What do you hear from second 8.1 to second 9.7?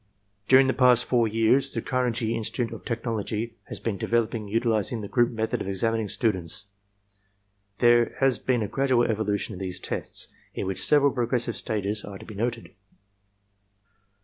has been a gradual evolution in